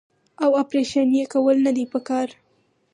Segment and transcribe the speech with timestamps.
[0.43, 2.27] او اپرېشن ئې کول نۀ دي پکار-